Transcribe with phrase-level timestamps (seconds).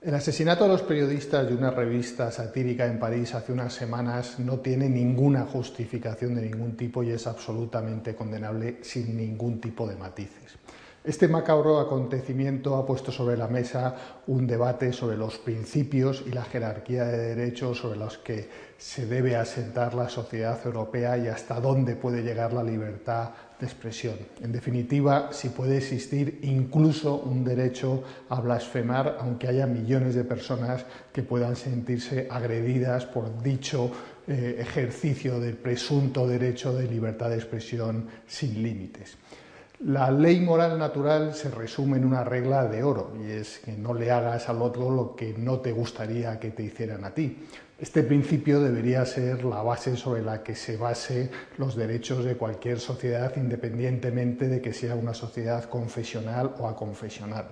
[0.00, 4.60] El asesinato de los periodistas de una revista satírica en París hace unas semanas no
[4.60, 10.56] tiene ninguna justificación de ningún tipo y es absolutamente condenable sin ningún tipo de matices.
[11.06, 13.94] Este macabro acontecimiento ha puesto sobre la mesa
[14.26, 19.36] un debate sobre los principios y la jerarquía de derechos sobre los que se debe
[19.36, 23.30] asentar la sociedad europea y hasta dónde puede llegar la libertad
[23.60, 24.16] de expresión.
[24.42, 30.86] En definitiva, si puede existir incluso un derecho a blasfemar, aunque haya millones de personas
[31.12, 33.92] que puedan sentirse agredidas por dicho
[34.26, 39.16] eh, ejercicio del presunto derecho de libertad de expresión sin límites.
[39.84, 43.92] La ley moral natural se resume en una regla de oro y es que no
[43.92, 47.44] le hagas al otro lo que no te gustaría que te hicieran a ti.
[47.78, 52.80] Este principio debería ser la base sobre la que se base los derechos de cualquier
[52.80, 57.44] sociedad independientemente de que sea una sociedad confesional o aconfesional.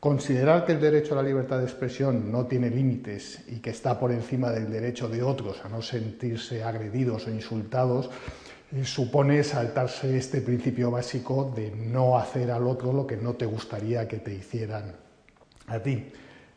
[0.00, 4.00] Considerar que el derecho a la libertad de expresión no tiene límites y que está
[4.00, 8.08] por encima del derecho de otros a no sentirse agredidos o insultados
[8.84, 14.06] supone saltarse este principio básico de no hacer al otro lo que no te gustaría
[14.06, 14.94] que te hicieran
[15.66, 16.12] a ti.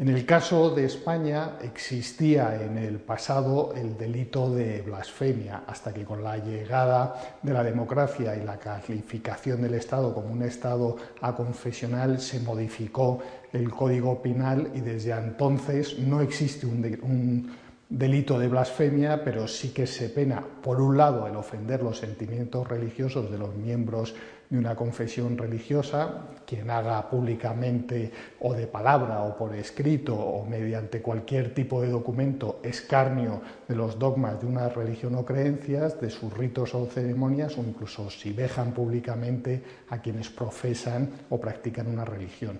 [0.00, 6.04] En el caso de España existía en el pasado el delito de blasfemia, hasta que
[6.04, 12.20] con la llegada de la democracia y la calificación del Estado como un Estado aconfesional
[12.20, 13.18] se modificó
[13.52, 17.50] el Código Penal y desde entonces no existe un, un
[17.88, 22.68] delito de blasfemia, pero sí que se pena, por un lado, el ofender los sentimientos
[22.68, 24.14] religiosos de los miembros
[24.50, 31.02] de una confesión religiosa, quien haga públicamente o de palabra o por escrito o mediante
[31.02, 36.32] cualquier tipo de documento escarnio de los dogmas de una religión o creencias, de sus
[36.32, 42.58] ritos o ceremonias, o incluso si dejan públicamente a quienes profesan o practican una religión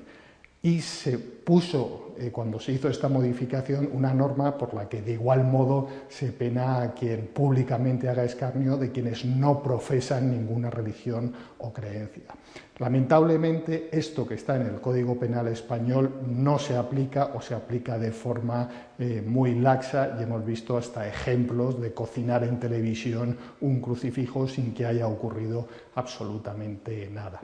[0.63, 5.13] y se puso, eh, cuando se hizo esta modificación, una norma por la que de
[5.13, 11.33] igual modo se pena a quien públicamente haga escarnio de quienes no profesan ninguna religión
[11.59, 12.35] o creencia.
[12.79, 17.99] Lamentablemente, esto que está en el Código Penal español no se aplica o se aplica
[17.99, 23.81] de forma eh, muy laxa y hemos visto hasta ejemplos de cocinar en televisión un
[23.81, 27.41] crucifijo sin que haya ocurrido absolutamente nada.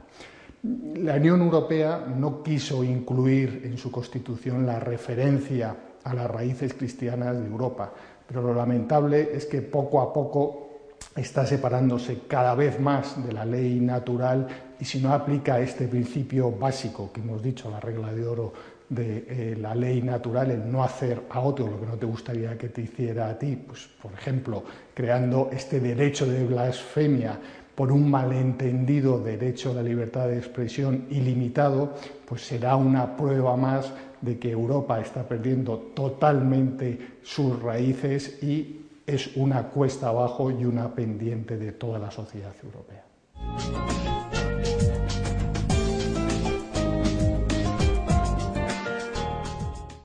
[0.64, 7.38] La Unión Europea no quiso incluir en su constitución la referencia a las raíces cristianas
[7.38, 7.92] de Europa,
[8.26, 10.68] pero lo lamentable es que poco a poco
[11.14, 14.46] está separándose cada vez más de la ley natural
[14.80, 18.52] y si no aplica este principio básico que hemos dicho, la regla de oro
[18.88, 22.56] de eh, la ley natural, el no hacer a otro lo que no te gustaría
[22.56, 24.64] que te hiciera a ti, pues por ejemplo,
[24.94, 27.38] creando este derecho de blasfemia
[27.74, 31.94] por un malentendido derecho a la libertad de expresión ilimitado,
[32.26, 39.36] pues será una prueba más de que Europa está perdiendo totalmente sus raíces y es
[39.36, 43.04] una cuesta abajo y una pendiente de toda la sociedad europea.